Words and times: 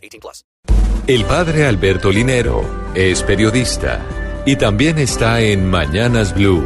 18 0.00 0.20
plus. 0.20 0.44
El 1.06 1.24
padre 1.24 1.66
Alberto 1.66 2.10
Linero 2.10 2.62
es 2.94 3.22
periodista 3.22 4.00
y 4.46 4.56
también 4.56 4.98
está 4.98 5.40
en 5.40 5.68
Mañanas 5.68 6.34
Blue. 6.34 6.62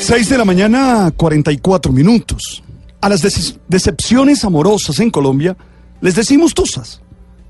6 0.00 0.28
de 0.28 0.38
la 0.38 0.44
mañana, 0.44 1.10
44 1.16 1.90
minutos. 1.92 2.62
A 3.00 3.08
las 3.08 3.22
dece- 3.24 3.58
decepciones 3.68 4.44
amorosas 4.44 4.98
en 5.00 5.10
Colombia 5.10 5.56
les 6.00 6.14
decimos 6.14 6.52
tusas. 6.54 7.00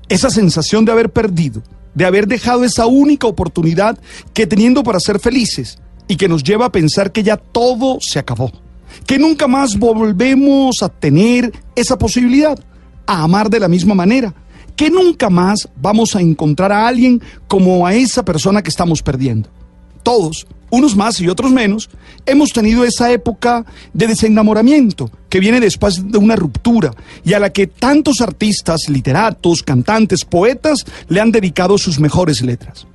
Esa 0.07 0.29
sensación 0.29 0.85
de 0.85 0.91
haber 0.91 1.11
perdido, 1.11 1.61
de 1.93 2.05
haber 2.05 2.27
dejado 2.27 2.63
esa 2.63 2.85
única 2.85 3.27
oportunidad 3.27 3.97
que 4.33 4.47
teniendo 4.47 4.83
para 4.83 4.99
ser 4.99 5.19
felices 5.19 5.79
y 6.07 6.15
que 6.15 6.27
nos 6.29 6.43
lleva 6.43 6.65
a 6.67 6.71
pensar 6.71 7.11
que 7.11 7.23
ya 7.23 7.35
todo 7.37 7.97
se 7.99 8.19
acabó. 8.19 8.51
Que 9.05 9.17
nunca 9.19 9.47
más 9.47 9.77
volvemos 9.77 10.81
a 10.81 10.89
tener 10.89 11.51
esa 11.75 11.97
posibilidad, 11.97 12.57
a 13.05 13.23
amar 13.23 13.49
de 13.49 13.59
la 13.59 13.67
misma 13.67 13.95
manera. 13.95 14.33
Que 14.75 14.89
nunca 14.89 15.29
más 15.29 15.69
vamos 15.81 16.15
a 16.15 16.21
encontrar 16.21 16.71
a 16.71 16.87
alguien 16.87 17.21
como 17.47 17.87
a 17.87 17.93
esa 17.93 18.25
persona 18.25 18.61
que 18.61 18.69
estamos 18.69 19.01
perdiendo 19.01 19.49
todos, 20.05 20.45
unos 20.69 20.95
más 20.95 21.19
y 21.19 21.27
otros 21.27 21.51
menos, 21.51 21.89
hemos 22.25 22.53
tenido 22.53 22.85
esa 22.85 23.11
época 23.11 23.65
de 23.91 24.07
desenamoramiento 24.07 25.09
que 25.27 25.39
viene 25.39 25.59
después 25.59 26.09
de 26.09 26.17
una 26.17 26.35
ruptura 26.37 26.91
y 27.25 27.33
a 27.33 27.39
la 27.39 27.51
que 27.51 27.67
tantos 27.67 28.21
artistas, 28.21 28.87
literatos, 28.87 29.63
cantantes, 29.63 30.23
poetas 30.23 30.85
le 31.09 31.19
han 31.19 31.31
dedicado 31.31 31.77
sus 31.77 31.99
mejores 31.99 32.41
letras. 32.41 32.87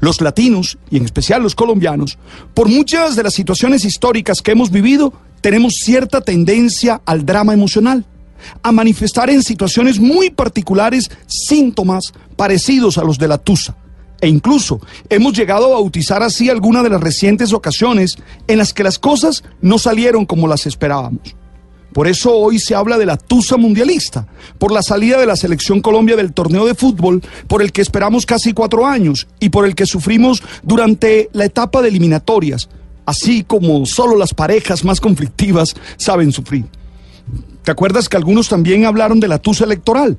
Los 0.00 0.20
latinos, 0.20 0.78
y 0.90 0.98
en 0.98 1.06
especial 1.06 1.42
los 1.42 1.54
colombianos, 1.54 2.18
por 2.54 2.68
muchas 2.68 3.16
de 3.16 3.22
las 3.24 3.34
situaciones 3.34 3.84
históricas 3.84 4.42
que 4.42 4.52
hemos 4.52 4.70
vivido, 4.70 5.12
tenemos 5.40 5.74
cierta 5.82 6.20
tendencia 6.20 7.00
al 7.06 7.24
drama 7.24 7.54
emocional, 7.54 8.04
a 8.62 8.72
manifestar 8.72 9.30
en 9.30 9.42
situaciones 9.42 9.98
muy 9.98 10.30
particulares 10.30 11.10
síntomas 11.26 12.12
parecidos 12.36 12.98
a 12.98 13.04
los 13.04 13.18
de 13.18 13.28
la 13.28 13.38
tusa 13.38 13.76
e 14.20 14.28
incluso 14.28 14.80
hemos 15.08 15.32
llegado 15.32 15.66
a 15.66 15.80
bautizar 15.80 16.22
así 16.22 16.50
algunas 16.50 16.82
de 16.82 16.90
las 16.90 17.00
recientes 17.00 17.52
ocasiones 17.52 18.16
en 18.46 18.58
las 18.58 18.72
que 18.72 18.82
las 18.82 18.98
cosas 18.98 19.44
no 19.60 19.78
salieron 19.78 20.26
como 20.26 20.48
las 20.48 20.66
esperábamos. 20.66 21.36
Por 21.92 22.06
eso 22.06 22.32
hoy 22.36 22.58
se 22.58 22.74
habla 22.74 22.98
de 22.98 23.06
la 23.06 23.16
Tusa 23.16 23.56
mundialista, 23.56 24.26
por 24.58 24.72
la 24.72 24.82
salida 24.82 25.18
de 25.18 25.26
la 25.26 25.36
selección 25.36 25.80
Colombia 25.80 26.16
del 26.16 26.32
torneo 26.32 26.66
de 26.66 26.74
fútbol, 26.74 27.22
por 27.46 27.62
el 27.62 27.72
que 27.72 27.80
esperamos 27.80 28.26
casi 28.26 28.52
cuatro 28.52 28.86
años 28.86 29.26
y 29.40 29.48
por 29.48 29.64
el 29.64 29.74
que 29.74 29.86
sufrimos 29.86 30.42
durante 30.62 31.30
la 31.32 31.46
etapa 31.46 31.80
de 31.80 31.88
eliminatorias, 31.88 32.68
así 33.06 33.42
como 33.42 33.86
solo 33.86 34.16
las 34.16 34.34
parejas 34.34 34.84
más 34.84 35.00
conflictivas 35.00 35.74
saben 35.96 36.30
sufrir. 36.30 36.66
¿Te 37.68 37.72
acuerdas 37.72 38.08
que 38.08 38.16
algunos 38.16 38.48
también 38.48 38.86
hablaron 38.86 39.20
de 39.20 39.28
la 39.28 39.38
Tusa 39.38 39.66
electoral? 39.66 40.16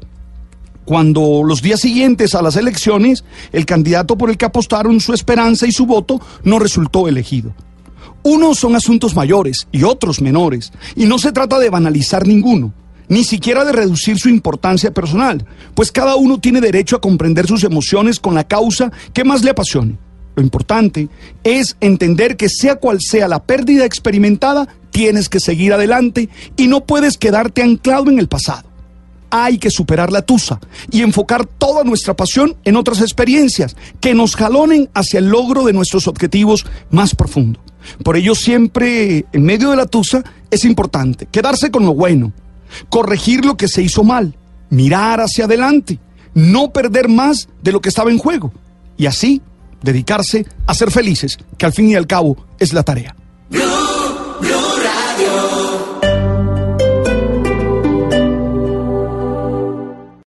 cuando 0.86 1.42
los 1.44 1.64
días 1.64 1.80
siguientes 1.80 2.36
a 2.36 2.44
las 2.44 2.56
elecciones 2.56 3.24
el 3.52 3.66
candidato 3.66 4.20
por 4.20 4.30
el 4.30 4.38
que 4.38 4.46
apostaron 4.46 5.00
su 5.00 5.16
esperanza 5.16 5.66
y 5.66 5.72
su 5.72 5.88
voto 5.88 6.22
no 6.44 6.60
resultó 6.60 7.08
elegido. 7.08 7.56
Unos 8.22 8.60
son 8.60 8.76
asuntos 8.76 9.16
mayores 9.16 9.68
y 9.72 9.82
otros 9.82 10.22
menores, 10.22 10.72
y 10.96 11.08
no 11.08 11.18
se 11.18 11.32
trata 11.32 11.58
de 11.58 11.72
banalizar 11.72 12.28
ninguno, 12.28 12.72
ni 13.08 13.24
siquiera 13.24 13.66
de 13.66 13.72
reducir 13.72 14.20
su 14.20 14.30
importancia 14.30 14.94
personal, 14.94 15.44
pues 15.74 15.92
cada 15.92 16.18
uno 16.18 16.40
tiene 16.40 16.62
derecho 16.62 16.98
a 16.98 17.02
comprender 17.02 17.48
sus 17.48 17.64
emociones 17.64 18.20
con 18.20 18.36
la 18.36 18.44
causa 18.44 18.92
que 19.12 19.24
más 19.24 19.44
le 19.44 19.50
apasione. 19.50 19.98
Lo 20.36 20.44
importante 20.44 21.10
es 21.44 21.76
entender 21.82 22.38
que 22.38 22.48
sea 22.48 22.76
cual 22.76 23.00
sea 23.02 23.28
la 23.28 23.44
pérdida 23.44 23.86
experimentada, 23.86 24.68
tienes 24.92 25.30
que 25.30 25.40
seguir 25.40 25.74
adelante 25.74 26.30
y 26.58 26.68
no 26.68 26.86
puedes 26.86 27.18
quedarte 27.18 27.62
anclado 27.62 28.10
en 28.10 28.20
el 28.20 28.28
pasado 28.28 28.70
hay 29.30 29.58
que 29.58 29.70
superar 29.70 30.12
la 30.12 30.22
tusa 30.22 30.60
y 30.92 31.02
enfocar 31.02 31.46
toda 31.46 31.84
nuestra 31.84 32.16
pasión 32.16 32.56
en 32.64 32.76
otras 32.76 33.02
experiencias 33.02 33.76
que 34.00 34.14
nos 34.14 34.36
jalonen 34.36 34.90
hacia 34.94 35.20
el 35.20 35.30
logro 35.30 35.64
de 35.64 35.74
nuestros 35.74 36.08
objetivos 36.08 36.66
más 36.90 37.16
profundos. 37.16 37.62
Por 38.04 38.18
ello 38.18 38.36
siempre 38.36 39.26
en 39.32 39.44
medio 39.44 39.70
de 39.70 39.78
la 39.78 39.86
tusa 39.86 40.24
es 40.52 40.66
importante 40.66 41.28
quedarse 41.28 41.72
con 41.72 41.86
lo 41.86 41.94
bueno, 41.94 42.34
corregir 42.90 43.46
lo 43.46 43.58
que 43.58 43.68
se 43.68 43.82
hizo 43.82 44.04
mal, 44.04 44.36
mirar 44.70 45.22
hacia 45.22 45.46
adelante, 45.46 46.00
no 46.34 46.72
perder 46.72 47.08
más 47.08 47.50
de 47.62 47.72
lo 47.72 47.82
que 47.82 47.90
estaba 47.90 48.12
en 48.12 48.18
juego 48.18 48.52
y 48.98 49.06
así 49.06 49.42
dedicarse 49.82 50.46
a 50.68 50.74
ser 50.74 50.92
felices, 50.92 51.38
que 51.58 51.66
al 51.66 51.74
fin 51.74 51.90
y 51.90 51.96
al 51.96 52.08
cabo 52.08 52.38
es 52.60 52.74
la 52.74 52.84
tarea. 52.84 53.16